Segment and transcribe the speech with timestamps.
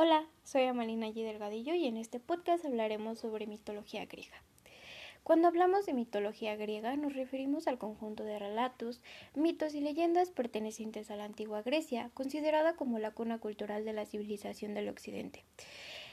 [0.00, 1.24] Hola, soy Amalina G.
[1.24, 4.36] Delgadillo y en este podcast hablaremos sobre mitología griega.
[5.24, 9.00] Cuando hablamos de mitología griega nos referimos al conjunto de relatos,
[9.34, 14.06] mitos y leyendas pertenecientes a la antigua Grecia, considerada como la cuna cultural de la
[14.06, 15.42] civilización del Occidente.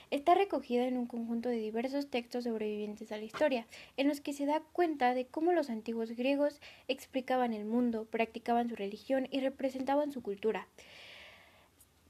[0.10, 3.68] Está recogida en un conjunto de diversos textos sobrevivientes a la historia,
[3.98, 8.68] en los que se da cuenta de cómo los antiguos griegos explicaban el mundo, practicaban
[8.68, 10.68] su religión y representaban su cultura.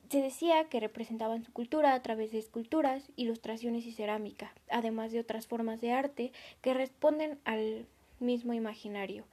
[0.10, 5.20] Se decía que representaban su cultura a través de esculturas, ilustraciones y cerámica, además de
[5.20, 7.86] otras formas de arte que responden al
[8.20, 9.26] mismo imaginario.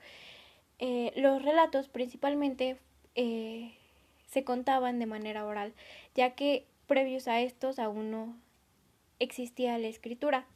[0.78, 2.76] Eh, los relatos principalmente
[3.14, 3.72] eh,
[4.26, 5.74] se contaban de manera oral,
[6.14, 8.36] ya que previos a estos aún no
[9.18, 10.46] existía la escritura.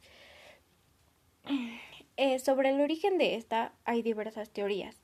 [2.19, 4.95] Eh, sobre el origen de esta hay diversas teorías.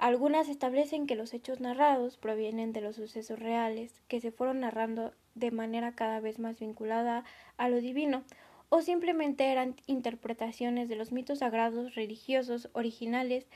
[0.00, 5.12] Algunas establecen que los hechos narrados provienen de los sucesos reales que se fueron narrando
[5.34, 7.22] de manera cada vez más vinculada
[7.58, 8.24] a lo divino,
[8.70, 13.46] o simplemente eran interpretaciones de los mitos sagrados religiosos originales,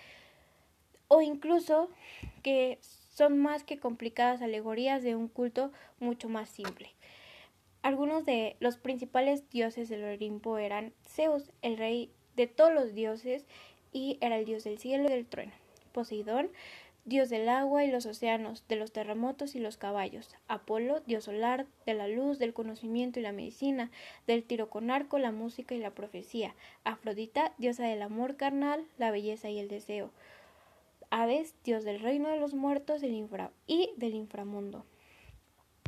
[1.08, 1.88] o incluso
[2.42, 6.91] que son más que complicadas alegorías de un culto mucho más simple.
[7.80, 13.47] Algunos de los principales dioses del Olimpo eran Zeus, el rey de todos los dioses,
[13.94, 15.63] y era el dios del cielo y del trueno.
[15.95, 16.50] Poseidón,
[17.05, 20.34] dios del agua y los océanos, de los terremotos y los caballos.
[20.48, 23.92] Apolo, dios solar, de la luz, del conocimiento y la medicina,
[24.27, 26.55] del tiro con arco, la música y la profecía.
[26.83, 30.11] Afrodita, diosa del amor carnal, la belleza y el deseo.
[31.11, 34.84] Hades, dios del reino de los muertos y del inframundo.